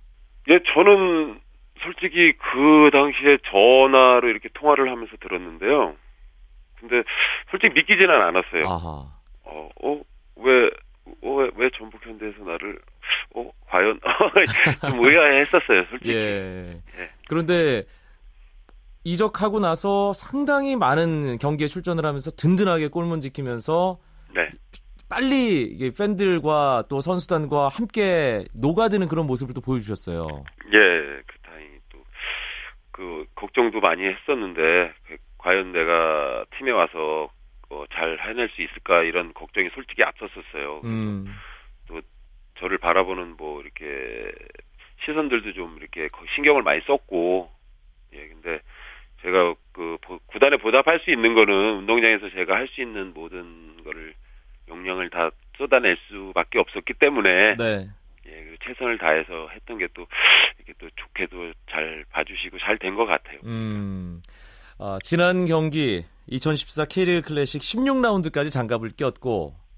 예, 0.48 0.58
저는 0.74 1.40
솔직히 1.82 2.32
그 2.38 2.90
당시에 2.92 3.38
전화로 3.50 4.28
이렇게 4.28 4.48
통화를 4.54 4.90
하면서 4.90 5.16
들었는데요. 5.18 5.94
근데 6.78 7.02
솔직히 7.50 7.74
믿기지는 7.74 8.10
않았어요. 8.10 8.66
아하. 8.66 9.06
어, 9.44 9.68
어, 9.82 10.00
왜, 10.36 10.70
어, 11.22 11.34
왜, 11.36 11.50
왜 11.56 11.70
전북 11.76 12.04
현대에서 12.06 12.42
나를, 12.44 12.78
어, 13.34 13.50
과연, 13.66 14.00
좀 14.90 15.04
의아해 15.04 15.40
했었어요, 15.40 15.84
솔직히. 15.90 16.12
예. 16.12 16.80
예. 16.98 17.10
그런데 17.28 17.84
이적하고 19.04 19.60
나서 19.60 20.12
상당히 20.12 20.76
많은 20.76 21.38
경기에 21.38 21.66
출전을 21.66 22.04
하면서 22.04 22.30
든든하게 22.30 22.88
골문 22.88 23.20
지키면서 23.20 23.98
네. 24.34 24.50
빨리 25.08 25.90
팬들과 25.96 26.84
또 26.88 27.00
선수단과 27.00 27.68
함께 27.68 28.44
녹아드는 28.54 29.08
그런 29.08 29.26
모습을 29.26 29.54
또 29.54 29.60
보여주셨어요. 29.60 30.26
예, 30.72 31.22
그 31.26 31.38
다행히 31.42 31.78
또 31.88 31.98
그 33.00 33.24
걱정도 33.34 33.80
많이 33.80 34.04
했었는데 34.04 34.92
그 35.08 35.16
과연 35.38 35.72
내가 35.72 36.44
팀에 36.58 36.70
와서 36.70 37.30
어, 37.70 37.84
잘 37.92 38.18
해낼 38.20 38.50
수 38.50 38.60
있을까 38.60 39.02
이런 39.04 39.32
걱정이 39.32 39.70
솔직히 39.74 40.02
앞섰었어요. 40.02 40.82
음. 40.84 41.34
또 42.60 42.66
저를 42.66 42.78
바라보는 42.78 43.36
뭐 43.36 43.60
이렇게 43.62 44.32
시선들도 45.04 45.52
좀 45.54 45.76
이렇게 45.78 46.08
신경을 46.34 46.62
많이 46.62 46.80
썼고 46.86 47.50
예 48.12 48.28
근데 48.28 48.60
제가 49.22 49.54
그 49.72 49.98
구단에 50.26 50.56
보답할 50.56 51.00
수 51.00 51.10
있는 51.10 51.34
거는 51.34 51.78
운동장에서 51.78 52.30
제가 52.30 52.54
할 52.54 52.68
수 52.68 52.80
있는 52.80 53.12
모든 53.14 53.82
거를 53.84 54.14
역량을 54.68 55.10
다 55.10 55.30
쏟아낼 55.56 55.96
수밖에 56.08 56.58
없었기 56.58 56.94
때문에 56.94 57.56
네. 57.56 57.88
예 58.26 58.56
최선을 58.64 58.98
다해서 58.98 59.48
했던 59.54 59.78
게 59.78 59.88
또 59.94 60.06
이렇게 60.58 60.72
또 60.78 60.88
좋게도 60.96 61.52
잘 61.70 62.04
봐주시고 62.10 62.58
잘 62.58 62.78
된 62.78 62.94
것 62.94 63.06
같아요. 63.06 63.38
음. 63.44 64.22
아, 64.78 64.98
지난 65.02 65.46
경기 65.46 66.04
2014 66.28 66.84
K리그 66.86 67.28
클래식 67.28 67.60
16라운드까지 67.62 68.50
장갑을 68.52 68.90
꼈고 68.96 69.54
네. 69.54 69.69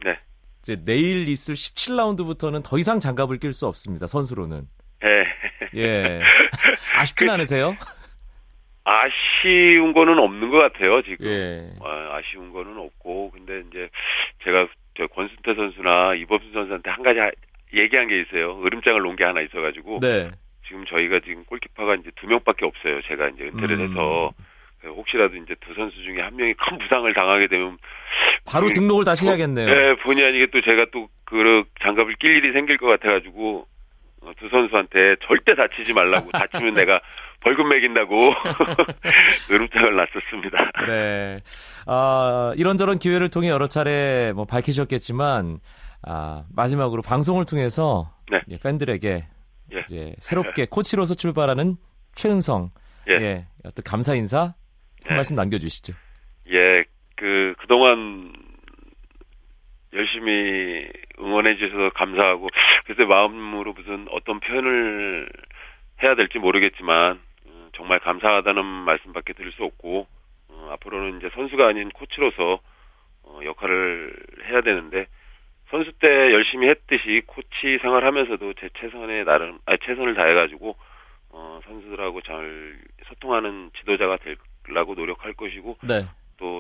이제 0.63 0.77
내일 0.85 1.29
있을 1.29 1.55
17라운드부터는 1.55 2.63
더 2.65 2.79
이상 2.79 3.01
장갑을 3.01 3.39
낄 3.39 3.53
수 3.53 3.67
없습니다. 3.67 4.07
선수로는. 4.07 4.63
예. 5.05 5.81
예. 5.81 6.21
아쉽진 6.95 7.27
그, 7.27 7.33
않으세요? 7.33 7.77
아쉬운 8.85 9.93
거는 9.93 10.19
없는 10.19 10.51
것 10.51 10.59
같아요, 10.59 11.03
지금. 11.03 11.27
예. 11.27 11.71
아, 11.83 12.17
아쉬운 12.17 12.53
거는 12.53 12.79
없고, 12.79 13.33
근데 13.33 13.63
이제 13.69 13.89
제가 14.45 14.69
저 14.97 15.07
권순태 15.09 15.55
선수나 15.55 16.15
이범수 16.15 16.53
선수한테 16.53 16.91
한 16.91 17.03
가지 17.03 17.19
얘기한 17.75 18.07
게 18.07 18.21
있어요. 18.21 18.63
으름장을 18.65 19.01
놓은 19.03 19.17
게 19.17 19.25
하나 19.25 19.41
있어가지고. 19.41 19.99
네. 20.01 20.31
지금 20.69 20.85
저희가 20.87 21.21
지금 21.21 21.45
골키퍼가 21.45 21.97
이제 21.97 22.11
두 22.17 22.29
명밖에 22.29 22.65
없어요. 22.67 23.03
제가 23.03 23.31
이제 23.31 23.45
은퇴를 23.45 23.81
음. 23.81 23.91
해서. 23.91 24.33
혹시라도 24.85 25.37
이제 25.37 25.55
두 25.61 25.75
선수 25.75 25.97
중에 26.03 26.21
한 26.21 26.35
명이 26.37 26.55
큰 26.55 26.79
부상을 26.79 27.13
당하게 27.15 27.47
되면 27.47 27.79
바로 28.45 28.67
음, 28.67 28.73
등록을 28.73 29.05
다시 29.05 29.27
어, 29.27 29.31
해야겠네요. 29.31 29.67
네, 29.67 29.97
본의 30.03 30.25
아니게 30.27 30.47
또 30.53 30.61
제가 30.61 30.87
또 30.93 31.09
그 31.33 31.65
장갑을 31.83 32.15
낄 32.21 32.37
일이 32.37 32.53
생길 32.53 32.77
것 32.77 32.87
같아가지고 32.89 33.67
어, 34.21 34.33
두 34.39 34.51
선수한테 34.51 35.17
절대 35.27 35.55
다치지 35.55 35.95
말라고 35.95 36.31
다치면 36.31 36.75
내가 36.75 37.01
벌금 37.41 37.71
매긴다고 37.71 38.35
으름장을 39.51 39.97
놨었습니다. 39.97 40.71
네. 40.87 41.41
아, 41.87 42.53
이런저런 42.57 42.99
기회를 42.99 43.31
통해 43.31 43.49
여러 43.49 43.67
차례 43.67 44.33
뭐 44.35 44.45
밝히셨겠지만 44.45 45.59
아, 46.03 46.45
마지막으로 46.55 47.01
방송을 47.01 47.47
통해서 47.47 48.15
네. 48.31 48.41
예, 48.51 48.59
팬들에게 48.59 49.25
예. 49.75 49.81
이제 49.81 50.15
새롭게 50.21 50.67
코치로서 50.67 51.15
출발하는 51.15 51.77
최은성 52.15 52.71
예. 53.09 53.25
예, 53.25 53.47
어떤 53.65 53.83
감사 53.85 54.15
인사 54.15 54.39
한 54.41 54.55
네. 55.09 55.15
말씀 55.15 55.35
남겨주시죠. 55.35 55.95
예, 56.53 56.85
그, 57.23 57.55
그동안 57.59 58.33
열심히 59.93 60.91
응원해 61.21 61.57
주셔서 61.57 61.91
감사하고, 61.91 62.49
글쎄 62.85 63.05
마음으로 63.05 63.75
무슨 63.75 64.09
어떤 64.11 64.41
표현을 64.41 65.29
해야 66.03 66.17
될지 66.17 66.41
모르겠지만, 66.41 67.21
음, 67.47 67.69
정말 67.77 68.01
감사하다는 68.01 68.65
말씀밖에 68.65 69.35
드릴 69.35 69.53
수 69.53 69.63
없고, 69.63 70.09
어, 70.49 70.71
앞으로는 70.73 71.19
이제 71.19 71.31
선수가 71.33 71.65
아닌 71.65 71.91
코치로서 71.91 72.59
어, 73.23 73.39
역할을 73.45 74.17
해야 74.49 74.61
되는데, 74.63 75.07
선수 75.71 75.93
때 75.93 76.09
열심히 76.09 76.69
했듯이 76.71 77.23
코치 77.27 77.79
생활하면서도 77.83 78.55
제 78.55 78.69
최선의 78.81 79.25
나름, 79.27 79.61
아, 79.67 79.77
최선을 79.77 80.15
다해가지고, 80.17 80.75
어, 81.31 81.61
선수들하고 81.67 82.21
잘 82.23 82.81
소통하는 83.05 83.71
지도자가 83.79 84.19
되려고 84.65 84.95
노력할 84.97 85.35
것이고, 85.35 85.79
네. 85.83 86.03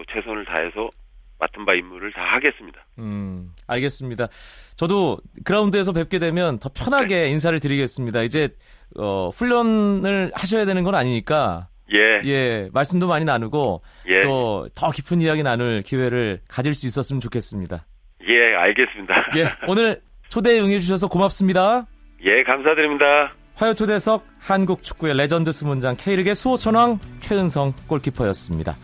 또 0.03 0.13
최선을 0.13 0.45
다해서 0.45 0.91
맡은 1.39 1.65
바 1.65 1.75
임무를 1.75 2.13
다 2.13 2.23
하겠습니다. 2.35 2.85
음, 2.99 3.51
알겠습니다. 3.67 4.29
저도 4.77 5.19
그라운드에서 5.45 5.93
뵙게 5.93 6.19
되면 6.19 6.59
더 6.59 6.71
편하게 6.73 7.29
인사를 7.29 7.59
드리겠습니다. 7.59 8.23
이제 8.23 8.51
어, 8.97 9.29
훈련을 9.31 10.31
하셔야 10.35 10.65
되는 10.65 10.85
건 10.85 10.95
아니니까 10.95 11.69
예, 11.93 12.21
예, 12.25 12.71
말씀도 12.73 13.09
많이 13.09 13.25
나누고 13.25 13.83
예, 14.09 14.21
또더 14.21 14.93
깊은 14.93 15.21
이야기 15.21 15.43
나눌 15.43 15.83
기회를 15.83 16.41
가질 16.49 16.75
수 16.75 16.87
있었으면 16.87 17.21
좋겠습니다. 17.21 17.85
예, 18.29 18.55
알겠습니다. 18.55 19.15
예, 19.37 19.45
오늘 19.67 20.01
초대에 20.29 20.61
응해 20.61 20.79
주셔서 20.79 21.09
고맙습니다. 21.09 21.87
예, 22.25 22.43
감사드립니다. 22.45 23.35
화요 23.57 23.75
초대석 23.75 24.25
한국 24.41 24.83
축구의 24.83 25.17
레전드 25.17 25.53
수문장 25.53 25.97
K리그의 25.99 26.35
수호천왕 26.35 26.99
최은성 27.19 27.75
골키퍼였습니다. 27.89 28.77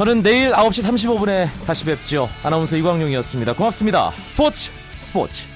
저는 0.00 0.22
내일 0.22 0.50
9시 0.52 0.82
35분에 0.82 1.46
다시 1.66 1.84
뵙지요. 1.84 2.30
아나운서 2.42 2.74
이광용이었습니다. 2.74 3.52
고맙습니다. 3.52 4.12
스포츠 4.24 4.70
스포츠 4.98 5.49